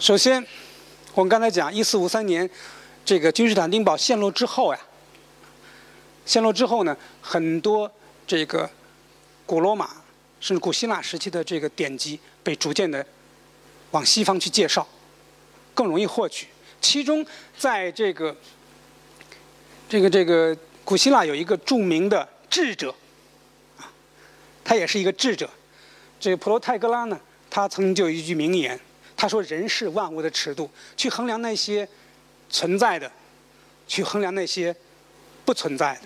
[0.00, 0.42] 首先，
[1.12, 2.48] 我们刚才讲，一四五三年
[3.04, 4.80] 这个君士坦丁堡陷落之后呀，
[6.24, 7.92] 陷落之后呢，很多
[8.26, 8.68] 这个
[9.44, 9.90] 古罗马
[10.40, 13.04] 甚至古希腊时期的这个典籍被逐渐的
[13.90, 14.88] 往西方去介绍，
[15.74, 16.46] 更容易获取。
[16.80, 17.24] 其中，
[17.58, 18.34] 在这个
[19.86, 22.94] 这个这个古希腊有一个著名的智者，
[23.76, 23.84] 啊，
[24.64, 25.50] 他也是一个智者。
[26.18, 27.20] 这个普罗泰戈拉呢，
[27.50, 28.80] 他曾经就有一句名言，
[29.20, 31.86] 他说：“人是万物的尺度，去衡量那些
[32.48, 33.12] 存在的，
[33.86, 34.74] 去衡量那些
[35.44, 36.00] 不存在的。”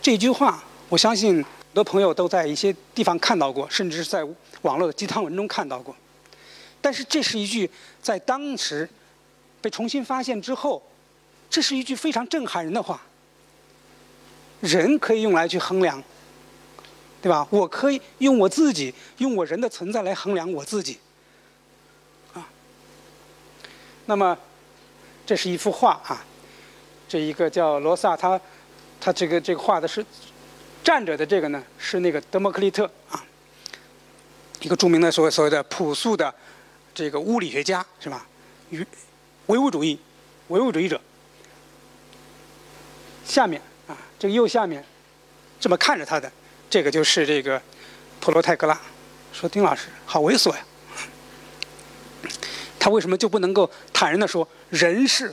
[0.00, 1.44] 这句话，我相信很
[1.74, 4.26] 多朋友都在一些地方看到过，甚至是在
[4.62, 5.94] 网络的鸡汤文中看到过。
[6.80, 8.88] 但是，这是一句在当时。
[9.60, 10.82] 被重新发现之后，
[11.48, 13.00] 这是一句非常震撼人的话。
[14.60, 16.02] 人可以用来去衡量，
[17.20, 17.46] 对吧？
[17.48, 20.98] 我可以用我自己，用我人的存在来衡量我自己。
[24.06, 24.36] 那么
[25.24, 26.24] 这是一幅画啊，
[27.08, 28.40] 这一个叫罗萨，他
[29.00, 30.04] 他这个这个画的是
[30.82, 33.24] 站着的这个呢，是那个德谟克利特啊，
[34.60, 36.34] 一个著名的所谓所谓的朴素的
[36.94, 38.26] 这个物理学家是吧？
[38.70, 38.86] 与
[39.46, 39.98] 唯物主义，
[40.48, 41.00] 唯物主义者。
[43.24, 44.84] 下面啊，这个右下面，
[45.60, 46.30] 这么看着他的，
[46.68, 47.60] 这个就是这个
[48.20, 48.78] 普罗泰戈拉。
[49.32, 50.64] 说丁老师好猥琐呀，
[52.82, 55.32] 他为什么就不能够坦然的说人是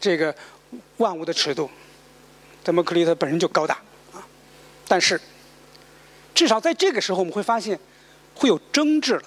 [0.00, 0.34] 这个
[0.96, 1.70] 万物的尺度？
[2.64, 3.80] 德谟克利特本身就高大
[4.12, 4.18] 啊，
[4.88, 5.20] 但是
[6.34, 7.78] 至少在这个时候，我们会发现
[8.34, 9.22] 会有争执了，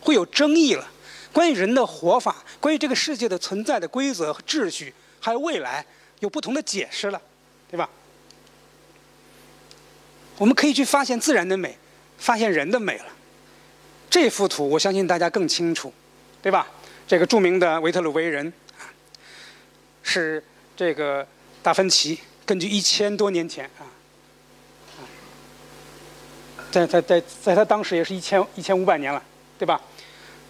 [0.00, 0.90] 会有争议了。
[1.32, 5.86] 关于人的活法，关于这个世界的存在的规则和秩序，还有未来，
[6.18, 7.22] 有不同的解释了，
[7.70, 7.88] 对吧？
[10.36, 11.78] 我们可以去发现自然的美，
[12.18, 13.06] 发现人的美了。
[14.10, 15.92] 这幅图，我相信大家更清楚，
[16.42, 16.66] 对吧？
[17.08, 18.52] 这个著名的维特鲁威人，
[20.02, 20.44] 是
[20.76, 21.26] 这个
[21.62, 23.88] 达芬奇根据一千多年前啊，
[26.70, 29.22] 在在在在他当时也是一千一千五百年了，
[29.58, 29.80] 对吧？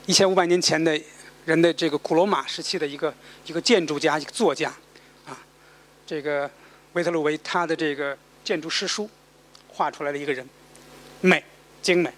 [0.07, 1.01] 一千五百年前的
[1.45, 3.15] 人的这个古罗马时期的一个
[3.47, 4.75] 一个建筑家、一个作家，
[5.27, 5.39] 啊，
[6.05, 6.51] 这个
[6.95, 9.09] 维特鲁维他的这个建筑诗书
[9.69, 10.45] 画出来的一个人，
[11.21, 11.45] 美
[11.81, 12.13] 精美，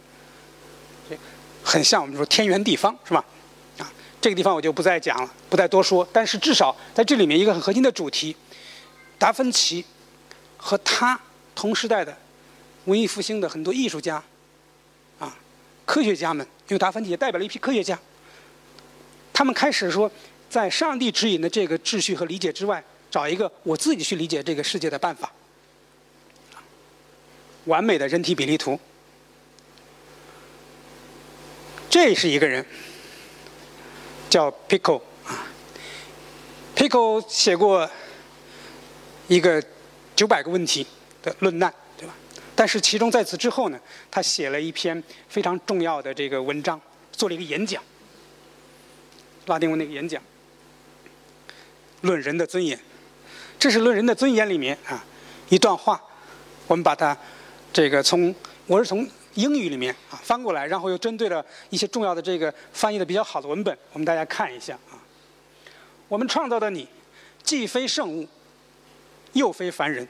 [1.63, 3.23] 很像我们说天圆地方是吧？
[4.21, 6.07] 这个地方我就不再讲了，不再多说。
[6.13, 8.37] 但是至少在这里面一个很核心的主题，
[9.19, 9.85] 达芬奇
[10.57, 11.19] 和他
[11.55, 12.17] 同时代的
[12.85, 14.23] 文艺复兴的很多艺术家
[15.19, 15.37] 啊。
[15.87, 17.99] 科学家们，因为达芬奇也代表了一批科学家，
[19.33, 20.11] 他们开始说，
[20.51, 25.33] 在上帝指引的这个秩序和理解之外，找一个我自己去理解这个世界的办法。
[27.65, 28.79] 完美的人体比例图，
[31.89, 32.65] 这是一个人，
[34.31, 35.45] 叫 Pico 啊
[36.77, 37.91] ，Pico 写过
[39.27, 39.63] 一个
[40.15, 40.87] 九百个问题
[41.23, 41.75] 的论难。
[41.99, 42.15] 对吧
[42.55, 43.79] 但是其中在此之后呢，
[44.11, 46.81] 他写了一篇非常重要的这个文章，
[47.13, 47.83] 做了一个演讲，
[49.47, 50.23] 拉丁文那个演讲，
[52.03, 52.79] 论人的尊严。
[53.59, 55.05] 这是论人的尊严里面啊
[55.51, 56.01] 一段话，
[56.67, 57.15] 我们把它
[57.73, 58.35] 这个从
[58.67, 64.99] 我是从英语里面啊翻过来，然后又针对了一些重要的这个翻译的比较好的文本，我们大家看一下啊。
[66.09, 66.89] 我们创造的你，
[67.43, 68.29] 既非圣物，
[69.33, 70.07] 又非凡人，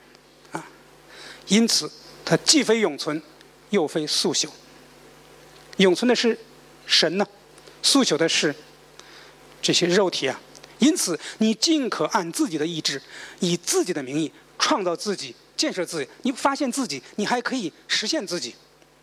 [0.53, 0.65] 啊，
[1.49, 1.91] 因此。
[2.23, 3.21] 它既非永存，
[3.71, 4.49] 又非速朽。
[5.79, 6.39] 永存的是
[6.87, 7.27] 神呢，
[7.83, 8.55] 速朽的是
[9.61, 10.41] 这些肉体啊。
[10.79, 13.03] 因此，你尽可按自己的意志，
[13.41, 16.09] 以自己的名义创造自己、建设自己。
[16.23, 18.55] 你发现自己，你还可以实现自己，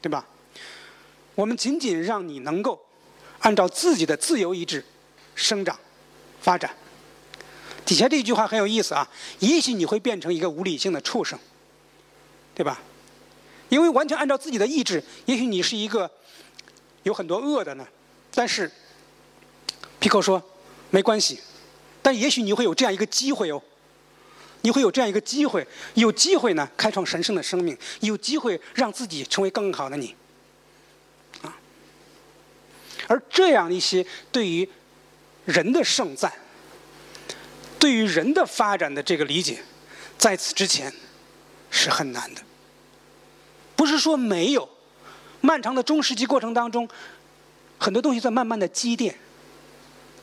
[0.01, 0.25] 对吧？
[1.35, 2.83] 我们仅仅让你能够
[3.39, 4.83] 按照自己的自由意志
[5.35, 5.77] 生长、
[6.41, 6.75] 发展。
[7.85, 9.07] 底下这句话很有意思啊，
[9.39, 11.37] 也许你会变成一个无理性的畜生，
[12.55, 12.79] 对吧？
[13.69, 16.09] 因为完全按照自己的意志，也许你是一个
[17.03, 17.87] 有很多恶的呢。
[18.33, 18.71] 但是
[19.99, 20.41] 皮克说
[20.89, 21.39] 没关系，
[22.01, 23.61] 但也许你会有这样一个机会哦，
[24.61, 30.15] 你会有这样一个机会，有机会呢开创神圣的生命，有机会让自己成为更好的你
[31.41, 31.57] 啊。
[33.07, 34.67] 而这样一些对于
[35.45, 36.33] 人的盛赞，
[37.79, 39.63] 对于人的发展的这个理解，
[40.17, 40.91] 在此之前
[41.69, 42.41] 是很难的。
[43.75, 44.67] 不是说没有，
[45.39, 46.89] 漫长的中世纪过程当中，
[47.77, 49.17] 很多东西在慢慢的积淀。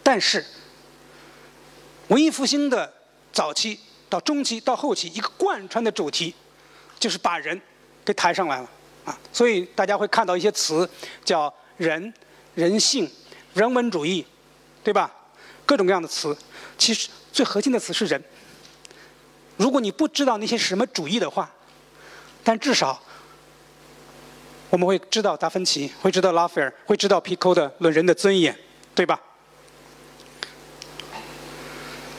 [0.03, 0.45] 但是，
[2.09, 2.93] 文艺复兴的
[3.33, 3.79] 早期
[4.09, 6.35] 到中期到后期，一个贯穿的主题，
[6.99, 7.61] 就是把人
[8.05, 8.71] 给抬上来了
[9.05, 9.19] 啊。
[9.33, 10.89] 所以大家会看到一些词，
[11.25, 12.13] 叫人、
[12.55, 13.11] 人性、
[13.55, 14.25] 人文主义、
[14.83, 15.11] 对吧？
[15.67, 16.37] 各种各样的词，
[16.77, 18.23] 其实最核心的词是人。
[19.57, 21.51] 如果你不知道那些什么主义的话，
[22.43, 23.01] 但至少
[24.69, 28.53] 我们会知道达芬奇，会知道拉斐尔，会知道皮科的《论人的尊严》，
[28.95, 29.19] 对吧？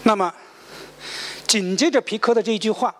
[0.03, 0.33] 那么
[1.47, 2.93] 紧接着皮科的这一句话，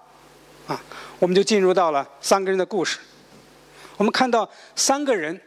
[0.68, 0.82] 啊，
[1.20, 3.00] 我们就进入到了三个人的故事。
[3.98, 5.40] 我们看到三个人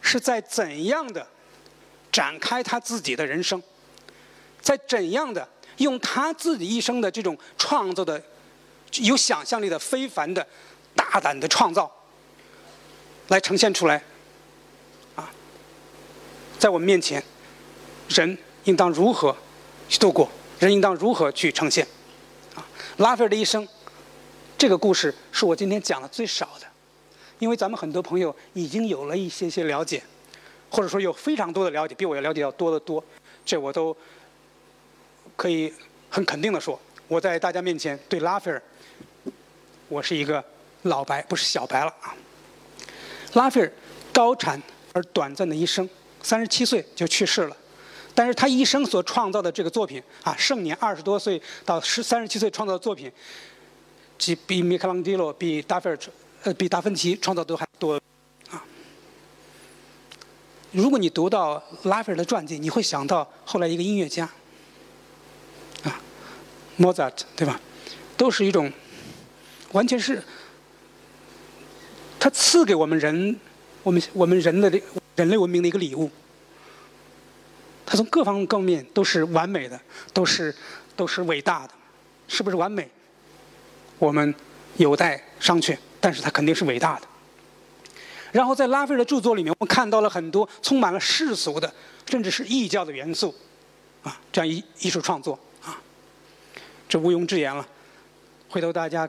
[0.00, 1.26] 是在怎样的
[2.12, 3.62] 展开他自己的人生，
[4.60, 5.46] 在怎样的
[5.78, 8.22] 用他自己一生的这种创作的
[9.00, 10.46] 有想象力的非凡的
[10.94, 11.90] 大胆的创造
[13.28, 14.02] 来呈现出来，
[15.16, 15.28] 啊，
[16.58, 17.22] 在我们面前，
[18.08, 19.36] 人应当如何
[19.88, 20.30] 去度过？
[20.58, 21.86] 人应当如何去呈现？
[22.98, 23.66] 拉斐尔的一生，
[24.56, 26.66] 这个故事是我今天讲的最少的。
[27.38, 30.02] 因为咱们很多朋友已经有了一些些了解，
[30.70, 33.04] 或者说有非常多的了解，比我要了解要多得多，
[33.44, 33.94] 这我都
[35.36, 35.70] 可以
[36.08, 38.62] 很肯定的说，我在大家面前对拉斐尔，
[39.88, 40.42] 我是一个
[40.84, 42.16] 老白，不是小白了啊。
[43.34, 43.70] 拉斐尔
[44.14, 44.62] 高产
[44.94, 45.86] 而短暂的一生，
[46.22, 47.56] 三十七岁就去世了，
[48.16, 53.12] 但是他一生所创造的这个作品啊，盛年二十多岁到十三十七岁创造的作品，
[54.18, 55.98] 比比米开朗基罗比达菲尔。
[56.42, 58.00] 呃，比达芬奇创造都还多，
[58.50, 58.62] 啊！
[60.70, 64.30] 如果你读到拉斐尔的传记，你会想到后来一个音乐家，
[65.82, 66.00] 啊，
[66.76, 67.60] 莫扎特，对吧？
[68.16, 68.72] 都是一种，
[69.72, 70.22] 完全是
[72.20, 73.40] 他赐给我们人，
[73.82, 74.80] 我们我们人的这
[75.16, 76.08] 人类文明的一个礼物。
[77.86, 79.80] 他从各方各面都是完美的，
[80.12, 80.54] 都是
[80.94, 81.72] 都是伟大的，
[82.28, 82.90] 是不是完美？
[83.98, 84.34] 我们
[84.76, 85.78] 有待商榷。
[85.98, 87.06] 但是他肯定是伟大的。
[88.30, 91.72] 然后在拉斐尔的著作里面，我们看到了很多充满了世俗的，
[92.08, 93.34] 甚至是异教的元素，
[94.04, 95.80] 啊，这样一艺术创作啊，
[96.88, 97.66] 这毋庸置疑了。
[98.48, 99.08] 回头大家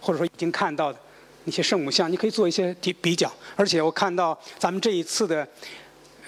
[0.00, 0.98] 或者说已经看到的
[1.44, 3.30] 那些圣母像，你可以做一些比比较。
[3.54, 5.46] 而且我看到咱们这一次的，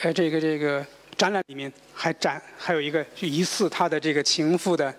[0.02, 0.84] 呃，这个这个
[1.20, 4.94] 展览里面还展还有一个疑似他的这个情妇的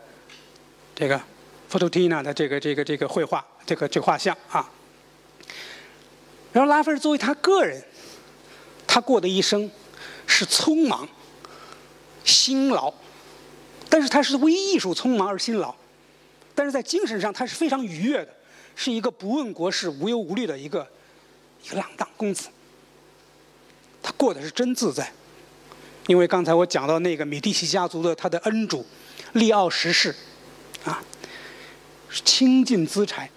[0.94, 4.70] 这个 f o t o t i n a 的这个这个这个绘画，这个这个画像啊。
[6.54, 7.84] 然后拉斐尔作为他个人，
[8.86, 9.68] 他过的一生
[10.28, 11.10] 是匆忙、
[12.24, 12.94] 辛劳，
[13.90, 15.74] 但是他是为艺术匆忙而辛劳，
[16.54, 18.32] 但是在精神上他是非常愉悦的，
[18.76, 20.88] 是一个不问国事、无忧无虑的一个
[21.64, 22.48] 一个浪荡公子。
[24.04, 25.12] 他过的是真自在，
[26.08, 28.86] 因为刚才我讲到那个米蒂奇家族的他的恩主
[29.34, 30.14] 利奥十世，
[30.84, 31.02] 啊，
[32.26, 33.30] 倾尽资产，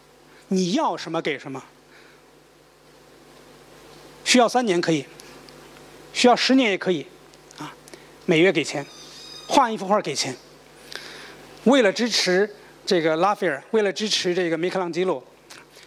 [0.49, 1.62] 你要什么给什么。
[4.25, 5.05] 需要三年可以，
[6.12, 7.06] 需要十年也可以，
[7.58, 7.72] 啊，
[8.25, 8.84] 每月给钱，
[9.46, 10.34] 画一幅画给钱。
[11.64, 12.50] 为了支持
[12.84, 15.22] 这个拉斐尔，为了支持这个米开朗基罗，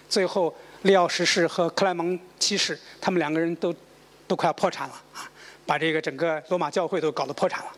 [0.07, 3.75] 最后利奥十世和克莱蒙七世，他们两个人都
[4.27, 5.01] 都快要破产了，
[5.67, 7.71] 把这个整个罗马教会都搞得破产了，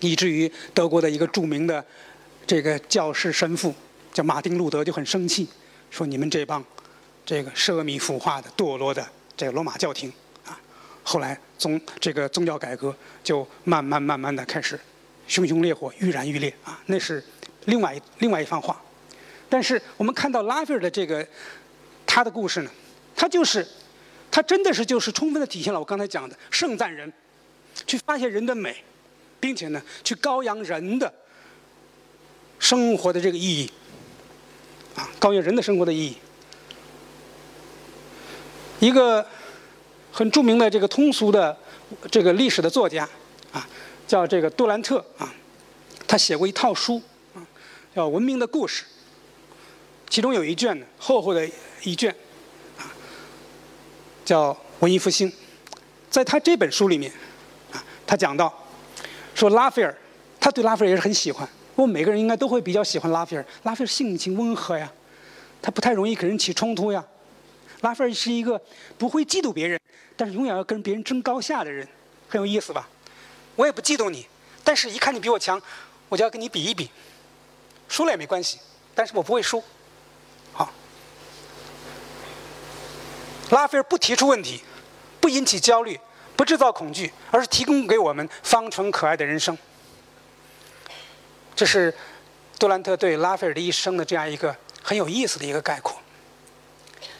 [0.00, 1.84] 以至于德国的一个著名的
[2.46, 3.72] 这个教士神父
[4.12, 5.46] 叫马丁路德就很生气，
[5.90, 6.64] 说你们这帮
[7.24, 9.06] 这个奢靡腐化的堕落的。
[9.36, 10.10] 这个罗马教廷
[10.46, 10.58] 啊，
[11.02, 14.80] 后来宗这个宗教改革就慢慢慢慢的开始
[15.28, 17.22] 熊熊烈火愈燃愈烈啊，那是
[17.66, 18.80] 另外另外一番话。
[19.50, 21.26] 但是我们看到拉斐尔的这个
[22.06, 22.70] 他的故事呢，
[23.14, 23.68] 他就是
[24.36, 27.10] 他真的是就是充分的体现了我刚才讲的盛赞人，
[27.86, 28.84] 去发现人的美，
[29.40, 31.10] 并且呢去高扬人的
[32.58, 33.72] 生活的这个意义
[34.94, 36.18] 啊，高扬人的生活的意义。
[38.78, 39.26] 一个
[40.12, 41.56] 很著名的这个通俗的
[42.10, 43.08] 这个历史的作家
[43.52, 43.66] 啊，
[44.06, 45.32] 叫这个杜兰特啊，
[46.06, 47.00] 他写过一套书
[47.34, 47.40] 啊，
[47.94, 48.84] 叫《文明的故事》，
[50.10, 51.48] 其中有一卷呢，厚厚的
[51.84, 52.14] 一卷，
[54.26, 55.32] 叫文艺复兴。
[56.10, 57.10] 在他这本书里面
[57.72, 58.52] 啊，他讲到
[59.34, 59.96] 说拉斐尔，
[60.38, 61.48] 他对拉斐尔也是很喜欢。
[61.74, 63.46] 我们每个人应该都会比较喜欢拉斐尔。
[63.62, 64.92] 拉斐尔性情温和呀，
[65.62, 67.02] 他不太容易跟人起冲突呀。
[67.82, 68.60] 拉斐尔是一个
[68.98, 69.80] 不会嫉妒别人，
[70.16, 71.86] 但是永远要跟别人争高下的人，
[72.28, 72.88] 很有意思吧？
[73.54, 74.26] 我也不嫉妒你，
[74.64, 75.60] 但是一看你比我强，
[76.08, 76.90] 我就要跟你比一比。
[77.88, 78.58] 输了也没关系，
[78.94, 79.62] 但是我不会输。
[83.50, 84.62] 拉斐尔不提出问题，
[85.20, 85.98] 不引起焦虑，
[86.36, 89.56] 不制造恐惧，而是提供给我们方纯可爱的人生。
[91.54, 91.94] 这是
[92.58, 95.96] 杜兰特对拉斐尔的一生的这样一个很有意思的一个概括。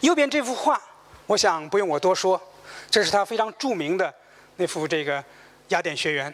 [0.01, 0.81] 右边这幅画，
[1.27, 2.41] 我想不用我多说，
[2.91, 4.13] 这是他非常著名的
[4.57, 5.25] 那幅这个
[5.69, 6.33] 雅典学园，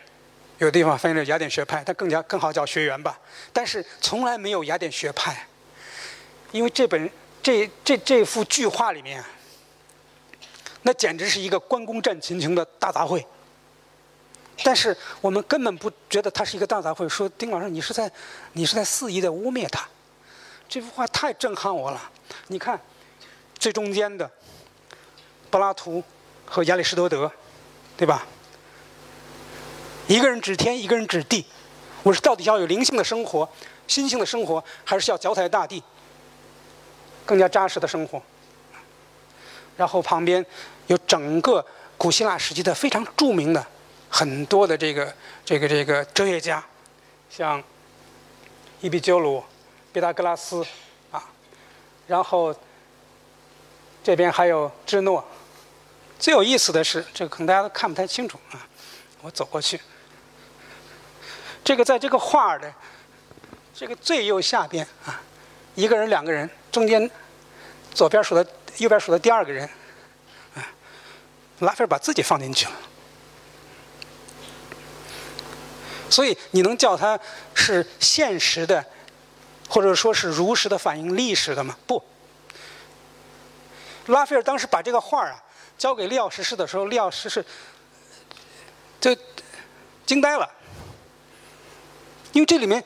[0.58, 3.18] 有的地方翻译成雅典学派，但更加更好叫学员吧。
[3.52, 5.46] 但是从来没有雅典学派，
[6.50, 7.08] 因为这本
[7.42, 9.22] 这这这幅巨画里面，
[10.82, 13.24] 那简直是一个关公战秦琼的大杂烩。
[14.64, 17.08] 但是我们根本不觉得它是一个大杂烩。
[17.08, 18.10] 说丁老师，你是在
[18.52, 19.88] 你是在肆意的污蔑他。
[20.68, 22.10] 这幅画太震撼我了。
[22.48, 22.80] 你看，
[23.58, 24.30] 最中间的
[25.50, 26.02] 柏拉图
[26.44, 27.30] 和亚里士多德，
[27.96, 28.26] 对吧？
[30.06, 31.46] 一个人指天，一个人指地。
[32.02, 33.48] 我是到底要有灵性的生活、
[33.86, 35.82] 心性的生活，还是要脚踩大地、
[37.24, 38.22] 更加扎实的生活？
[39.76, 40.44] 然后旁边
[40.86, 41.64] 有整个
[41.96, 43.64] 古希腊时期的非常著名的
[44.08, 46.62] 很多的这个这个这个哲学家，
[47.30, 47.62] 像
[48.80, 49.42] 伊壁鸠鲁、
[49.92, 50.64] 毕达哥拉斯
[51.10, 51.22] 啊，
[52.06, 52.54] 然后
[54.02, 55.24] 这边还有芝诺。
[56.18, 58.66] 最有意思的是，这个可能大家都看不太清楚啊，
[59.22, 59.80] 我走过去。
[61.64, 62.72] 这个在这个画的
[63.74, 65.20] 这个最右下边啊，
[65.74, 67.10] 一个人、两个人，中间
[67.94, 68.46] 左边数的、
[68.78, 69.68] 右边数的第二个人，
[71.62, 72.72] 拉斐尔把自己放进去了。
[76.10, 77.18] 所以你能叫他
[77.54, 78.84] 是现实的，
[79.68, 81.76] 或者说是如实的反映历史的吗？
[81.86, 82.02] 不。
[84.06, 85.42] 拉斐尔当时把这个画啊
[85.78, 87.44] 交给利奥十世的时候，利奥十世
[89.00, 89.16] 就
[90.04, 90.50] 惊呆了。
[92.32, 92.82] 因为这里面，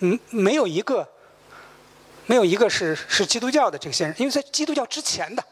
[0.00, 1.08] 嗯，没有一个，
[2.26, 5.44] 没有一个是是基督教的这个先生，因为在基督教之前的，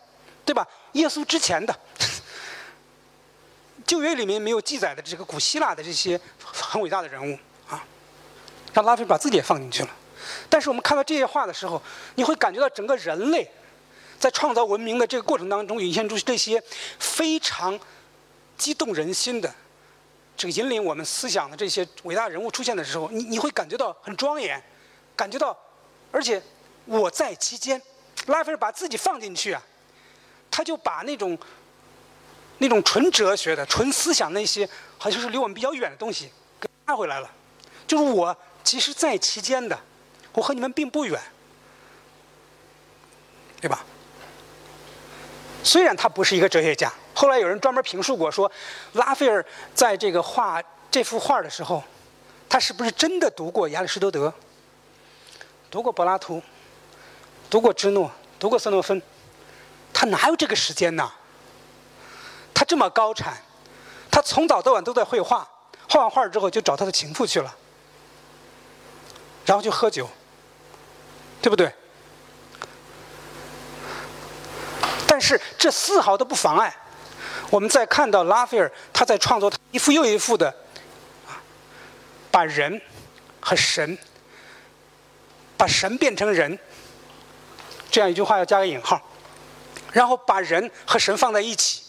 [0.44, 0.66] 对吧？
[0.92, 1.78] 耶稣之前的，
[3.86, 7.38] 旧约里面没有记载的这个古希腊的这些 很伟大的人物
[7.68, 7.82] 啊，
[8.74, 9.90] 让拉斐尔把自己也放进去了。
[10.48, 11.80] 但是我们看到这些画的时候，
[12.16, 13.48] 你会感觉到整个人类
[14.18, 16.60] 在创造文明的这个过程当中，涌现出这些
[16.98, 17.78] 非常
[18.58, 19.54] 激动人心的。
[20.36, 24.62] 这个引领我们思想的这些伟大人物出现的时候，你你会感觉到很庄严，
[25.14, 25.56] 感觉到，
[26.10, 26.42] 而且
[26.84, 27.80] 我在其间，
[28.26, 29.62] 拉斐尔把自己放进去啊，
[30.50, 31.38] 他就把那种
[32.58, 37.30] 那种纯哲学的、纯思想那些好像是离我们比较远的东西给拉回来了，
[37.86, 39.78] 就是我其实在其间的，
[40.32, 41.20] 我和你们并不远，
[43.60, 43.84] 对吧？
[45.62, 46.92] 虽然他不是一个哲学家。
[47.12, 48.50] 后来有人专门评述过，说
[48.92, 49.44] 拉斐尔
[49.74, 51.82] 在这个画这幅画的时候，
[52.48, 54.32] 他是不是真的读过亚里士多德、
[55.70, 56.42] 读过柏拉图、
[57.48, 59.00] 读过芝诺、读过斯诺芬？
[59.94, 61.10] 他哪有这个时间呢？
[62.56, 63.36] 他这么高产，
[64.10, 65.46] 他从早到晚都在绘画，
[65.90, 67.54] 画完画之后就找他的情妇去了，
[69.44, 70.08] 然后就喝酒，
[71.42, 71.70] 对不对？
[75.06, 76.74] 但是这丝毫都不妨碍。
[77.50, 80.54] 我们在看到拉斐尔，他在创作一幅又一幅的，
[82.30, 82.80] 把人
[83.38, 83.98] 和神，
[85.58, 86.58] 把神变成人，
[87.90, 88.98] 这样一句话要加个引号，
[89.92, 91.82] 然后把人和神放在一起，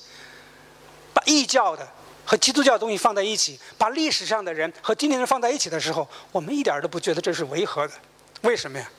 [1.27, 1.87] 异教的
[2.25, 7.93] 和基督教的东西放在一起，把历史上的人和今天人放在一起的时候，我们一点都不觉得这是违和的。
[8.41, 8.89] 为什么呀？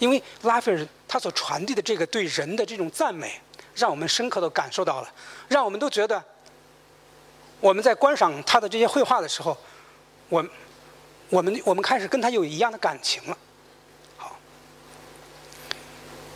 [0.00, 3.40] 因为拉斐尔他所传递的这个对人的这种赞美。
[3.74, 5.12] 让我们深刻的感受到了，
[5.46, 6.20] 让我们都觉得，
[7.60, 9.56] 我们在观赏他的这些绘画的时候，
[10.28, 10.44] 我，
[11.28, 13.38] 我们我们开始跟他有一样的感情了。
[14.16, 14.36] 好，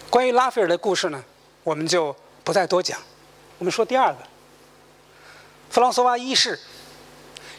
[0.08, 1.20] 关于拉斐尔的故事呢，
[1.64, 3.00] 我们就不再多讲。
[3.58, 4.18] 我们说第二个，
[5.72, 6.60] 弗朗索瓦一世，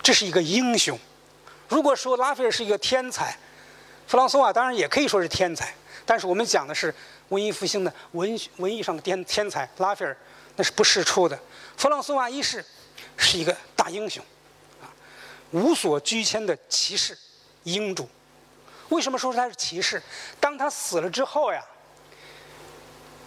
[0.03, 0.96] 这是一个英雄。
[1.67, 3.36] 如果说拉斐尔是一个天才，
[4.05, 5.74] 弗朗索瓦当然也可以说是天才，
[6.05, 6.93] 但是我们讲的是。
[7.29, 10.15] 文艺复兴的文文艺上的天天才拉斐尔，
[10.55, 11.39] 那是不世出的。
[11.75, 12.63] 弗朗索瓦一世
[13.17, 14.24] 是一个大英雄，
[14.84, 14.86] 啊，
[15.50, 17.17] 无所居谦的骑士
[17.63, 18.08] 英主。
[18.89, 20.00] 为什么说他是骑士？
[20.39, 21.63] 当他死了之后呀，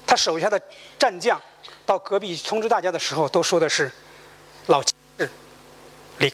[0.07, 0.61] 他手下的
[0.97, 1.41] 战将
[1.85, 3.91] 到隔壁通知大家的时候，都说的是
[4.67, 5.31] 老骑士
[6.19, 6.33] 离，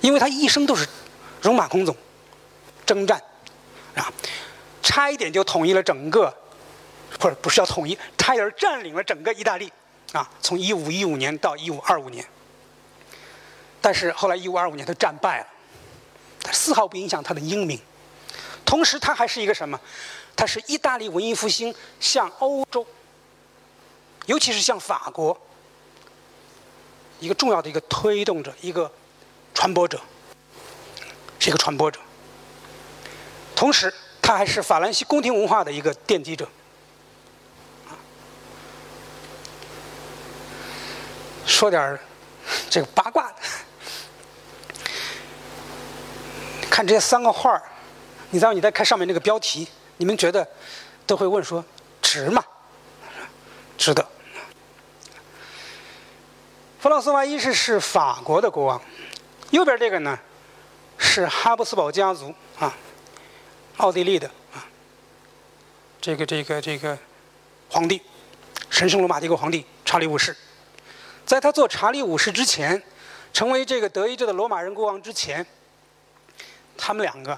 [0.00, 0.86] 因为他一生都是
[1.42, 1.94] 戎马倥偬，
[2.84, 3.22] 征战，
[3.94, 4.12] 啊。
[4.82, 6.32] 差一点就统一了整个，
[7.20, 9.70] 或者不是要统一，差一点占领了整个意大利，
[10.12, 12.24] 啊，从一五一五年到一五二五年。
[13.80, 15.46] 但是后来一五二五年他战败了，
[16.40, 17.78] 他丝毫不影响他的英名。
[18.64, 19.78] 同时，他还是一个什么？
[20.36, 22.86] 他是意大利文艺复兴向欧洲，
[24.26, 25.36] 尤其是向法国，
[27.20, 28.90] 一个重要的一个推动者，一个
[29.54, 30.00] 传播者，
[31.38, 32.00] 是一个传播者。
[33.54, 33.92] 同时。
[34.22, 36.48] 他还是法兰西宫廷文化的一个奠基者。
[41.46, 41.96] 说点
[42.68, 43.36] 这个八卦的，
[46.68, 47.62] 看这三个画儿，
[48.30, 49.68] 你再你再看上面那个标题，
[49.98, 50.44] 你们觉得
[51.06, 51.64] 都会问说
[52.02, 52.42] 值吗？
[53.78, 54.04] 值得。
[56.86, 58.80] 弗朗索瓦一世是法国的国王，
[59.50, 60.16] 右边这个呢
[60.96, 62.72] 是哈布斯堡家族啊，
[63.78, 64.62] 奥地利的啊，
[66.00, 66.96] 这个这个这个
[67.68, 68.00] 皇帝，
[68.70, 70.36] 神圣罗马帝国皇帝查理五世，
[71.24, 72.80] 在他做查理五世之前，
[73.32, 75.44] 成为这个德意志的罗马人国王之前，
[76.78, 77.36] 他们两个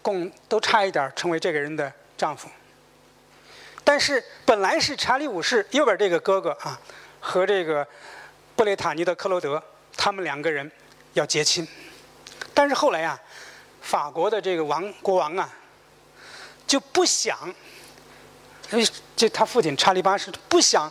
[0.00, 2.48] 共都差一点成为这个人的丈夫。
[3.84, 6.80] 但是本来是查理五世右边这个哥哥啊。
[7.20, 7.86] 和这个
[8.56, 9.62] 布雷塔尼的克罗德，
[9.96, 10.70] 他们两个人
[11.14, 11.66] 要结亲，
[12.54, 13.18] 但是后来呀，
[13.80, 15.48] 法国的这个王国王啊，
[16.66, 17.52] 就不想，
[18.70, 20.90] 因为这他父亲查理八世不想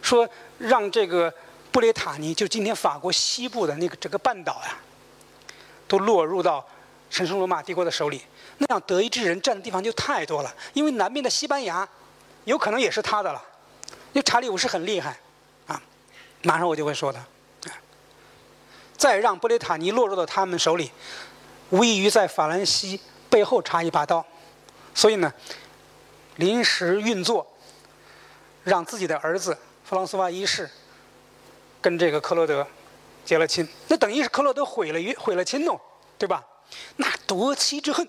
[0.00, 1.32] 说让这个
[1.70, 4.76] 布雷塔尼，就今天法国西部的那个整个半岛呀，
[5.88, 6.66] 都落入到
[7.10, 8.22] 神圣罗马帝国的手里，
[8.58, 11.88] 那样德意志人占的地方就太多了，因为南边的西班牙
[12.44, 13.42] 有可能也是他的了，
[14.12, 15.18] 因为查理五世很厉害。
[16.42, 17.24] 马上我就会说的，
[18.96, 20.90] 再让布雷塔尼落入到他们手里，
[21.70, 24.24] 无异于在法兰西背后插一把刀。
[24.94, 25.32] 所以呢，
[26.36, 27.46] 临时运作，
[28.64, 30.70] 让自己的儿子弗朗索瓦一世
[31.80, 32.66] 跟这个克洛德
[33.24, 33.66] 结了亲。
[33.88, 35.80] 那等于是克洛德毁了约，毁了亲哦，
[36.18, 36.44] 对吧？
[36.96, 38.08] 那夺妻之恨。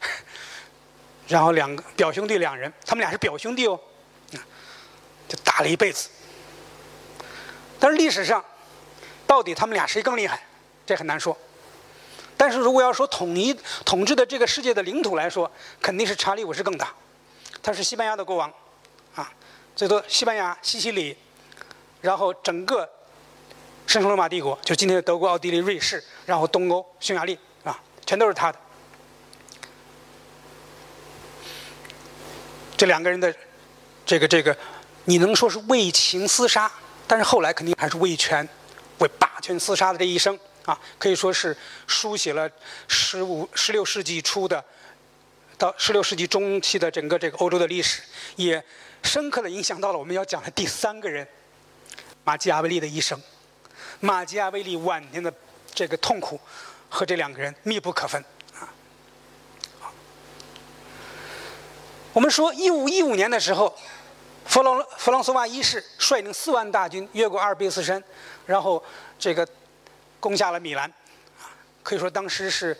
[1.28, 3.78] 然后两个表兄弟两人，他们俩是表兄弟哦，
[5.28, 6.08] 就打了一辈子。
[7.80, 8.44] 但是历史上，
[9.26, 10.40] 到底他们俩谁更厉害，
[10.86, 11.36] 这很难说。
[12.36, 16.92] 但是如果要说统一统治的这个世界的领土来说，肯定是查理五世更大。
[17.62, 18.52] 他是西班牙的国王，
[19.14, 19.30] 啊，
[19.74, 21.16] 最多西班牙、西西里，
[22.00, 22.88] 然后整个
[23.86, 28.58] 圣罗马帝国，就今天的德国、奥地利、瑞士，然后东欧、匈牙利，啊，全都是他的。
[32.76, 33.34] 这两个人的
[34.06, 34.56] 这个这个，
[35.04, 36.70] 你能说是为情厮杀？
[37.10, 38.48] 但是后来肯定还是为权、
[38.98, 41.56] 为霸权厮杀的这一生啊，可以说是
[41.88, 42.48] 书写了
[42.86, 44.64] 十五、十六世纪初的
[45.58, 48.00] 到十六世纪中期的整个这个欧洲的历史，
[48.36, 48.64] 也
[49.02, 51.26] 深刻的影响到了我们要讲的第三个人
[52.22, 53.20] 马基雅维利的一生。
[53.98, 55.34] 马基雅维利晚年的
[55.74, 56.38] 这个痛苦
[56.88, 58.70] 和这两个人密不可分啊。
[62.12, 63.76] 我们说一五一五年的时候。
[64.50, 68.02] 弗朗弗朗索瓦一世率领四万大军越过阿尔卑斯山，
[68.46, 68.82] 然后
[69.16, 69.46] 这个
[70.18, 70.92] 攻下了米兰，
[71.84, 72.76] 可以说当时是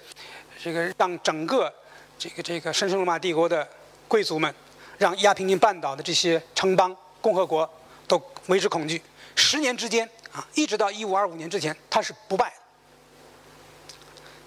[0.61, 1.72] 这个让整个
[2.18, 3.66] 这个这个神圣罗马帝国的
[4.09, 4.52] 贵族们，
[4.98, 7.72] 让亚平宁半岛的这些城邦共和国
[8.09, 9.00] 都为之恐惧。
[9.37, 12.52] 十年之间啊，一直到一五二五年之前，他是不败，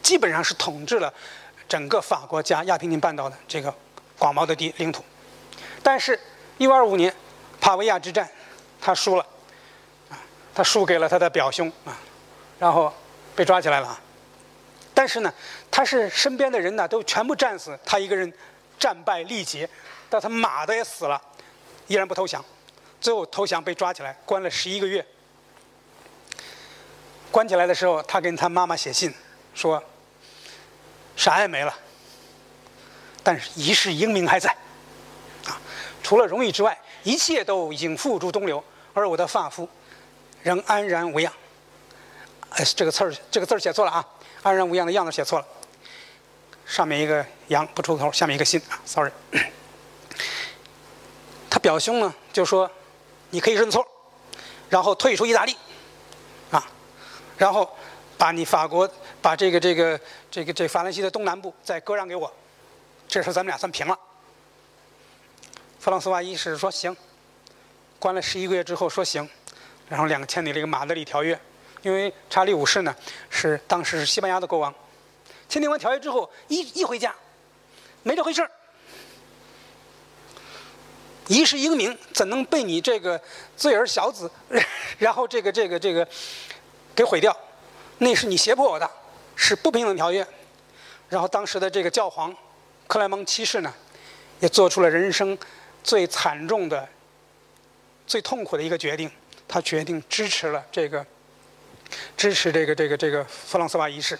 [0.01, 1.13] 基本上是统治了
[1.69, 3.73] 整个法国加亚平宁半岛的这个
[4.19, 5.01] 广袤的地领土，
[5.81, 6.19] 但是。
[6.57, 7.13] 一五二五年，
[7.59, 8.29] 帕维亚之战，
[8.79, 9.25] 他输了，
[10.53, 11.97] 他输给了他的表兄啊，
[12.59, 12.93] 然后
[13.35, 13.99] 被抓起来了。
[14.93, 15.33] 但是呢，
[15.71, 18.31] 他是身边的人呢都全部战死，他一个人
[18.77, 19.67] 战败力竭，
[20.09, 21.19] 但他马的也死了，
[21.87, 22.43] 依然不投降，
[23.01, 25.05] 最后投降被抓起来关了十一个月。
[27.31, 29.11] 关起来的时候，他跟他妈妈写信
[29.55, 29.83] 说，
[31.15, 31.73] 啥也没了，
[33.23, 34.55] 但是一世英名还在。
[36.03, 38.63] 除了荣誉之外，一切都已经付诸东流，
[38.93, 39.67] 而我的发肤
[40.43, 41.33] 仍安然无恙。
[42.49, 44.05] 哎，这个词儿，这个字儿写错了啊！
[44.43, 45.45] 安然无恙的样子写错了，
[46.67, 49.11] 上面一个羊不出头，下面一个心啊，sorry。
[51.49, 52.69] 他表兄呢就说
[53.31, 53.83] ：“你可以认错，
[54.69, 55.55] 然后退出意大利，
[56.51, 56.63] 啊，
[57.37, 57.75] 然后
[58.17, 58.87] 把你法国
[59.21, 62.31] 把这个这个这个这法兰西的东南部再割让给我，
[63.07, 63.97] 这事咱们俩算平了。”
[65.83, 66.95] 弗朗索瓦一世说行，
[67.99, 69.29] 关了十一个月之后说行，
[69.89, 71.37] 然后两个签订了一个马德里条约。
[71.81, 72.95] 因为查理五世呢
[73.29, 74.73] 是当时是西班牙的国王，
[75.49, 77.13] 签订完条约之后一一回家，
[78.01, 78.49] 没这回事儿。
[81.27, 83.21] 一世英名怎能被你这个
[83.57, 84.31] 罪儿小子，
[84.97, 86.07] 然后这个这个这个
[86.95, 87.37] 给毁掉？
[87.97, 88.89] 那是你胁迫我的，
[89.35, 90.25] 是不平等条约。
[91.09, 92.33] 然后当时的这个教皇
[92.87, 93.73] 克莱蒙七世呢，
[94.39, 95.37] 也做出了人生。
[95.83, 96.87] 最惨重的、
[98.07, 99.11] 最痛苦的一个决定，
[99.47, 101.05] 他决定支持了这个，
[102.15, 104.17] 支持这个这个这个弗朗索瓦一世。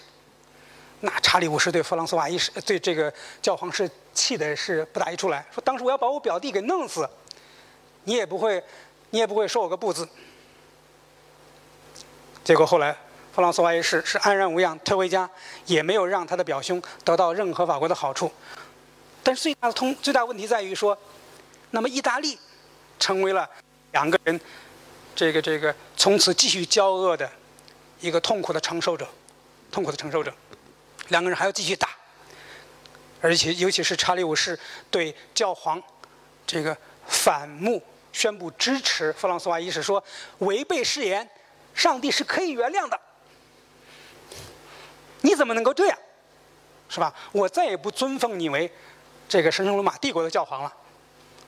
[1.00, 7.08] 那查理五世对弗朗索瓦一世对这个教皇是气的是不打一处来，说当时我要把我表弟给弄死，
[8.04, 8.62] 你也不会，
[9.10, 10.08] 你也不会说我个不字。
[12.42, 12.96] 结果后来
[13.34, 15.28] 弗朗索瓦一世是安然无恙退回家，
[15.66, 18.30] 也没有让他的表兄得到任何法国的好处。
[19.22, 20.96] 但是最大的通最大问题在于说，
[21.74, 22.38] 那么意大利
[23.00, 23.50] 成为了
[23.90, 24.40] 两个人
[25.14, 27.28] 这个这个从此继续交恶的
[28.00, 29.06] 一个痛苦的承受者，
[29.72, 30.32] 痛苦的承受者，
[31.08, 31.88] 两个人还要继续打，
[33.20, 34.58] 而且尤其是查理五世
[34.88, 35.82] 对教皇
[36.46, 36.76] 这个
[37.08, 37.82] 反目
[38.12, 40.02] 宣布支持弗朗索瓦一世，说
[40.38, 41.28] 违背誓言，
[41.74, 43.00] 上帝是可以原谅的。
[45.22, 45.98] 你怎么能够这样，
[46.88, 47.12] 是吧？
[47.32, 48.72] 我再也不尊奉你为
[49.28, 50.72] 这个神圣罗马帝国的教皇了。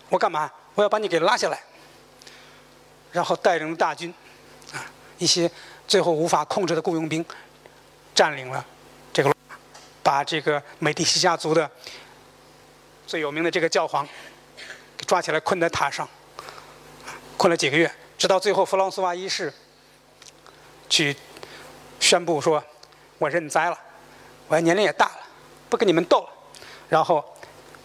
[0.09, 0.51] 我干嘛？
[0.75, 1.61] 我要把你给拉下来，
[3.13, 4.13] 然后带领大军，
[4.73, 4.85] 啊，
[5.19, 5.51] 一些
[5.89, 7.25] 最后无法控制的雇佣兵，
[8.15, 8.65] 占领了
[9.13, 9.35] 这个，
[10.03, 11.71] 把这个美第奇家族的
[13.07, 14.07] 最有名的这个教皇
[14.97, 16.09] 给抓起来，困在塔上，
[17.37, 19.53] 困了几个月，直到最后弗朗索瓦一世
[20.89, 21.17] 去
[22.01, 22.63] 宣布说。
[23.19, 23.79] 我认栽了，
[24.47, 25.21] 我年龄也大了，
[25.71, 26.29] 不跟你们斗了，
[26.87, 27.25] 然后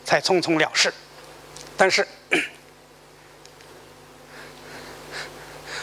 [0.03, 0.93] 才匆匆了事。
[1.81, 2.07] 但是，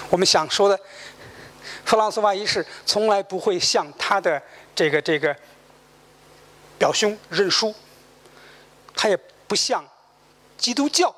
[0.08, 0.78] 我们想说的，
[1.84, 4.40] 弗朗索瓦一世从来不会向他的
[4.76, 5.36] 这个这个
[6.78, 7.74] 表兄认输，
[8.94, 9.16] 他也
[9.48, 9.84] 不向
[10.56, 11.12] 基督教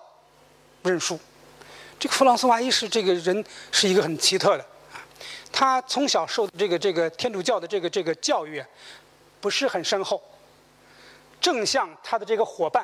[0.82, 1.20] 认输。
[1.98, 4.64] 这个弗朗索瓦一世这个人是一个很奇特的。
[5.52, 8.64] 他从小受的这个这个天主教的这个这个教育，
[9.42, 10.22] 不是很深厚。
[11.38, 12.82] 正像他的这个伙伴，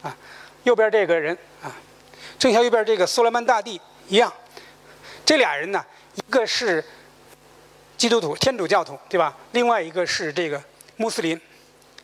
[0.00, 0.16] 啊，
[0.64, 1.74] 右边这个人啊，
[2.38, 4.32] 正像右边这个苏莱曼大帝一样，
[5.24, 6.84] 这俩人呢，一个是
[7.96, 9.34] 基督徒天主教徒，对吧？
[9.52, 10.62] 另外一个是这个
[10.96, 11.40] 穆斯林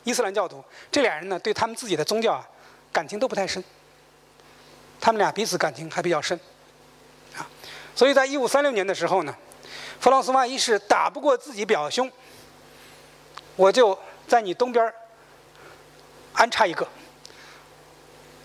[0.04, 0.64] 伊斯兰教徒。
[0.90, 2.46] 这俩人呢，对他们自己的宗教啊，
[2.92, 3.62] 感情都不太深。
[5.00, 6.38] 他们俩彼此感情还比较深，
[7.36, 7.44] 啊，
[7.94, 9.34] 所以在一五三六年的时候呢。
[9.98, 12.10] 弗朗索瓦一世打不过自己表兄，
[13.54, 14.90] 我就在你东边
[16.32, 16.88] 安插一个。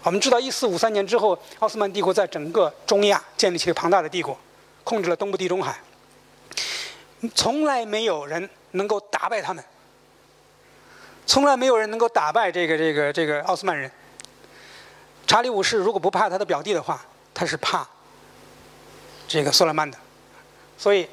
[0.06, 4.38] 我们知道，一四五三年之后，奥斯曼帝国在整个中亚建立起了庞大的帝国，
[4.84, 5.80] 控制了东部地中海，
[7.34, 9.64] 从来没有人能够打败他们，
[11.26, 13.90] 从来没有人能够打败这个这个这个奥斯曼人。
[15.26, 17.88] 查理五世如果不怕他的表弟的话，他是怕
[19.28, 19.98] 这个苏莱曼的，
[20.78, 21.10] 所以。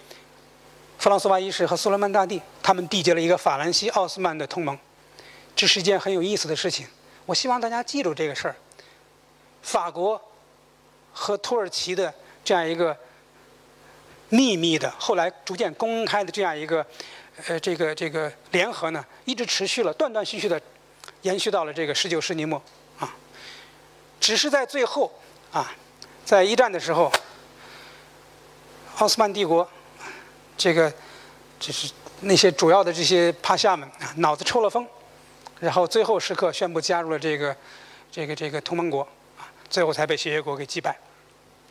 [0.99, 4.79] 弗朗索瓦一世和苏莱曼大帝，他们缔结了一个法兰西奥斯曼的同盟，
[5.57, 6.87] 这是一件很有意思的事情。
[7.27, 8.55] 我希望大家记住这个事儿。
[9.62, 10.20] 法国
[11.12, 12.12] 和土耳其的
[12.44, 12.96] 这样一个
[14.29, 16.85] 秘密的，后来逐渐公开的这样一个，
[17.46, 20.61] 呃，这个这个联合呢，一直持续了，断断续续的
[21.22, 22.62] 延续到了这个十九世纪末，
[22.98, 23.14] 啊，
[24.20, 25.11] 只是在最后
[25.53, 25.72] 啊，
[26.25, 27.11] 在一战的时候，
[28.98, 29.68] 奥斯曼帝国。
[30.55, 30.92] 这个
[31.59, 34.87] 就是那些主要的这些帕夏们啊，脑子抽了风，
[35.59, 37.57] 然后最后时刻宣布加入了这个
[38.12, 39.09] 这个这个同盟国，
[39.73, 40.97] 最后才被协约国给击败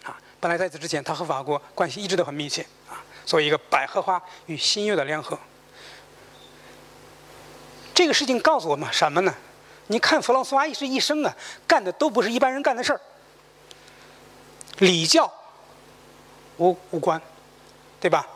[0.04, 0.18] 啊。
[0.40, 5.38] 本来在此之前，他和法国关系一直都很密切啊，作为一个百合花与新月的联合。
[7.94, 9.34] 这个事情告诉我们什么呢？
[9.88, 11.36] 你看弗朗索瓦一世一生啊，
[11.68, 13.02] 干的都不是一般人干的事儿，
[14.80, 15.32] 礼教
[16.58, 17.22] 无无关，
[18.00, 18.28] 对吧？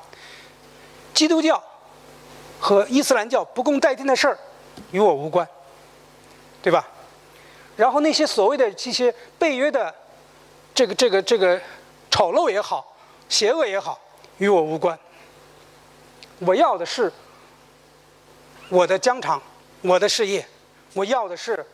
[1.14, 1.64] 基督教
[2.60, 4.38] 和伊斯兰教不共戴天的事儿，
[4.92, 5.48] 与我无关，
[6.62, 6.86] 对吧？
[7.76, 9.94] 然后那些所谓的这些背约的
[10.74, 11.60] 这个这个这个
[12.10, 12.96] 丑陋也好，
[13.30, 14.00] 邪恶也好，
[14.38, 14.98] 与我无关。
[16.40, 17.12] 我要的是
[18.70, 19.42] 我的疆场，
[19.82, 20.46] 我的事业，
[20.94, 21.66] 我要的是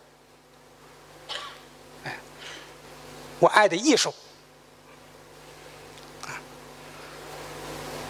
[3.40, 4.14] 我爱的艺术。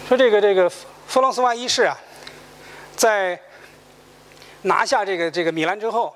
[0.07, 0.71] 说这个这个。
[1.07, 1.99] 弗朗索瓦一世啊，
[2.95, 3.37] 在
[4.61, 6.15] 拿下这个这个米兰之后，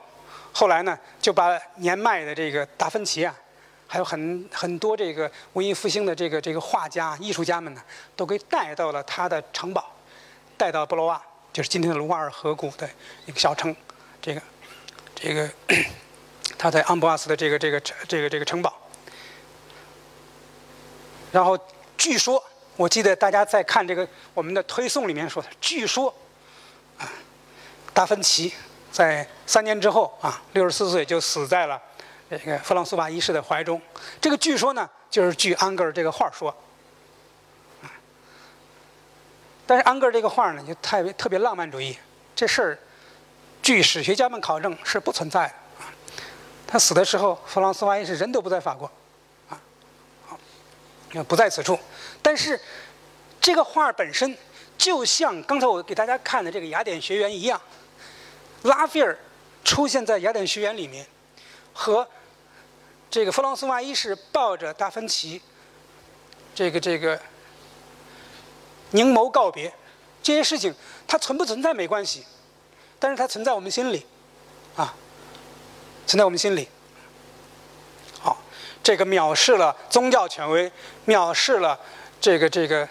[0.57, 3.35] 后来呢，就把年迈的这个达芬奇啊，
[3.87, 7.81] 还有很很多这个文艺复兴的这个这个画家、艺术家们呢，
[8.15, 9.93] 都给带到了他的城堡，
[10.55, 12.89] 带到布罗瓦，就是今天的卢瓦尔河谷的
[13.25, 13.75] 一个小城，
[14.21, 14.41] 这个
[15.13, 15.51] 这个
[16.57, 18.73] 他在昂布瓦斯的这个这个这个这个城堡，
[21.33, 21.59] 然后
[21.97, 22.41] 据说。
[22.77, 26.13] 我记得大家在看这个我们的推送里面说的，据说，
[26.97, 27.07] 啊，
[27.93, 28.53] 达芬奇
[28.95, 31.77] 在三年之后啊，六十四岁就死在了
[32.29, 33.81] 这个弗朗索瓦一世的怀中。
[34.21, 36.55] 这个据说呢，就是据安格尔这个画说。
[39.67, 41.97] 但是安格尔这个画呢，就太特别浪漫主义，
[42.34, 42.79] 这事儿，
[43.62, 45.53] 据史学家们考证是不存在的。
[46.65, 48.89] 他死的时候，弗朗索瓦一世人都不在法国，
[49.49, 49.60] 啊，
[51.27, 51.77] 不在此处。
[52.21, 52.58] 但是，
[53.41, 54.38] 这个画本身
[54.77, 57.60] 就像刚才我给大家看的这个雅典学园一样，
[58.65, 59.17] 拉斐尔
[59.63, 61.08] 出现在雅典学园里面，
[61.73, 62.08] 和
[63.10, 65.41] 这个弗朗索瓦一世抱着达芬奇，
[66.54, 67.19] 这个这个
[68.91, 69.73] 凝眸告别，
[70.21, 70.73] 这些事情
[71.08, 72.25] 它存不存在没关系，
[72.99, 74.06] 但是它存在我们心里，
[74.75, 74.93] 啊，
[76.06, 76.67] 存在我们心里。
[78.19, 78.38] 好，
[78.84, 80.71] 这个藐视了宗教权威，
[81.08, 81.80] 藐视了
[82.19, 82.88] 这个这个。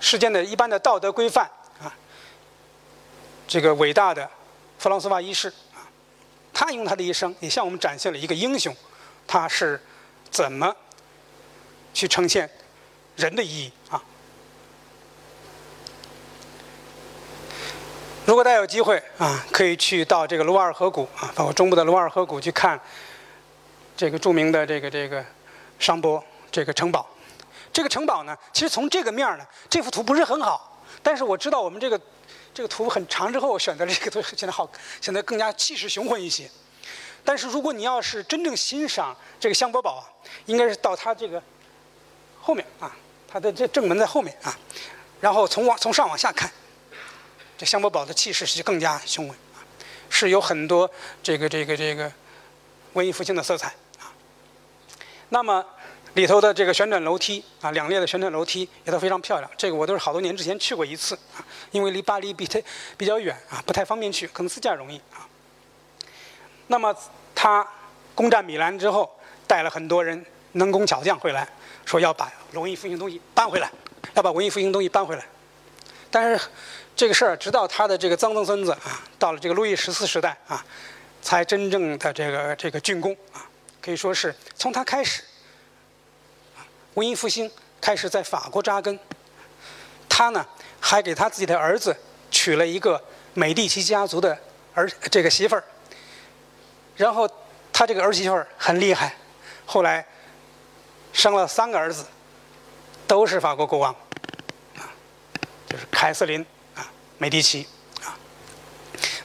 [0.00, 1.44] 世间的一般的道德规范
[1.82, 1.92] 啊，
[3.48, 4.30] 这个伟大的
[4.78, 5.82] 弗朗索瓦一世啊，
[6.52, 8.74] 他用他的一生也向我们展现了一个英雄，
[9.26, 9.80] 他是
[10.30, 10.74] 怎么
[11.92, 12.48] 去呈现
[13.16, 14.02] 人的意义啊？
[18.24, 22.78] 如果大家有机会啊，可以去到这个卢瓦尔河谷啊，包括中部的卢瓦尔河谷去看
[23.96, 25.24] 这个著名的这个这个
[25.78, 27.08] 商波这个城堡。
[27.72, 30.80] 这个城堡呢，其实从这个面儿呢，这幅图不是很好。
[31.02, 32.00] 但是我知道我们这个
[32.54, 34.68] 这个图很长之后，我选择了这个图，显得好，
[35.00, 36.50] 显得更加气势雄浑一些。
[37.24, 40.04] 但是如果你要是真正欣赏这个香波堡，
[40.46, 41.42] 应该是到它这个
[42.40, 42.94] 后面啊，
[43.26, 44.58] 它的这正门在后面啊，
[45.20, 46.50] 然后从往从上往下看，
[47.56, 49.34] 这香波堡的气势是更加雄伟，
[50.08, 50.90] 是有很多
[51.22, 52.12] 这个这个这个
[52.94, 54.12] 文艺复兴的色彩啊。
[55.28, 55.64] 那么。
[56.18, 59.48] 里头的这个旋转楼梯啊，两列的旋转楼梯也都非常漂亮。
[59.56, 61.38] 这个我都是好多年之前去过一次啊，
[61.70, 62.60] 因为离巴黎比太
[62.96, 65.22] 比较远啊，不太方便去，可能自驾容易啊。
[66.66, 66.92] 那么
[67.36, 67.64] 他
[68.16, 69.08] 攻占米兰之后，
[69.46, 71.48] 带了很多人能工巧匠回来，
[71.84, 73.70] 说要把文艺复兴东西搬回来，
[74.14, 75.24] 要把文艺复兴东西搬回来。
[76.10, 76.48] 但是
[76.96, 80.66] 这个事儿，直到他的这个曾曾孙子啊，到了这个路易十四时代啊，
[81.22, 83.46] 才真正的这个这个竣工啊，
[83.80, 85.22] 可以说是从他开始。
[86.94, 88.98] 文艺复兴开始在法国扎根，
[90.08, 90.44] 他呢
[90.80, 91.96] 还给他自己的儿子
[92.30, 93.00] 娶了一个
[93.34, 94.36] 美第奇家族的
[94.74, 95.62] 儿这个媳妇儿，
[96.96, 97.28] 然后
[97.72, 99.14] 他这个儿媳妇儿很厉害，
[99.64, 100.04] 后来
[101.12, 102.04] 生了三个儿子，
[103.06, 103.94] 都是法国国王，
[104.76, 104.90] 啊，
[105.68, 107.68] 就是凯瑟琳啊，美第奇
[108.02, 108.18] 啊，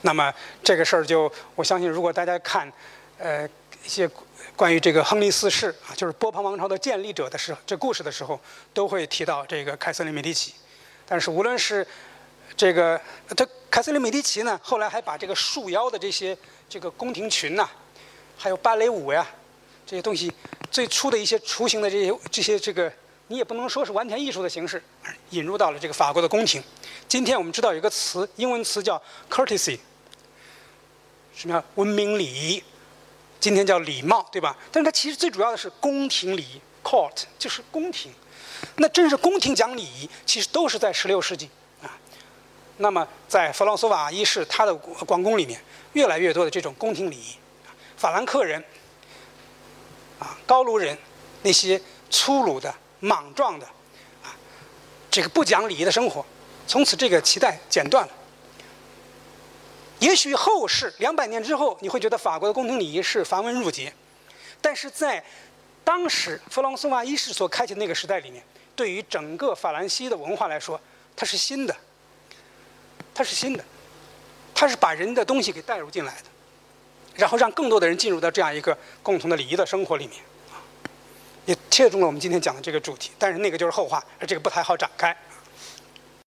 [0.02, 0.32] 那么
[0.64, 2.72] 这个事儿就我相信，如果大家看
[3.18, 3.50] 呃
[3.84, 4.08] 一些。
[4.56, 8.40] 关于这个亨利四世啊，就是波旁王朝的建立者的时候，这故事的时候，
[8.74, 10.54] 都会提到这个凯瑟琳·美第奇。
[11.08, 11.86] 但是无论是
[12.56, 13.00] 这个，
[13.36, 16.38] 他凯瑟琳·美第奇呢，后来还把这个束腰的这些
[16.70, 17.68] 这个宫廷裙呐，
[18.38, 19.26] 还有芭蕾舞呀
[19.88, 20.32] 这些东西，
[20.70, 22.94] 最初的一些雏形的这些这些这个，
[23.30, 24.82] 你也不能说是完全艺术的形式，
[25.32, 26.64] 引入到了这个法国的宫廷。
[27.08, 29.80] 今天我们知道有一个词，英文词叫 courtesy，
[31.36, 32.64] 什么叫文明礼仪？
[33.44, 34.56] 今天叫礼貌，对吧？
[34.72, 38.10] 但是它其实最主要的是宫廷礼，court 就是宫廷。
[38.78, 41.50] 那真是宫廷讲礼仪，其实都是在16世纪
[41.82, 41.92] 啊。
[42.78, 47.36] 那么在弗朗索瓦一世他的皇宫里面，越来越多的这种宫廷礼仪，
[47.98, 48.64] 法兰克人
[50.20, 50.98] 啊、高卢人
[51.42, 53.66] 那些粗鲁的、莽撞的
[54.24, 54.32] 啊，
[55.12, 56.26] 这个不讲礼仪的生活，
[56.66, 58.14] 从此这个脐带剪断了。
[60.04, 63.94] 也许后世两百年之后，你会觉得法国的宫廷礼仪是繁文缛节，
[64.60, 65.24] 但是在
[65.82, 68.44] 当时弗朗索瓦一世所开启的那个时代里面，
[68.76, 70.78] 对于整个法兰西的文化来说，
[71.16, 71.74] 它是新的，
[73.16, 73.64] 它是新的，
[74.54, 76.26] 它是把人的东西给带入进来的，
[77.16, 80.20] 然后让更多的人进入到这样一个共同的礼仪的生活里面，
[81.46, 83.12] 也切中了我们今天讲的这个主题。
[83.18, 85.16] 但是那个就是后话，这个不太好展开。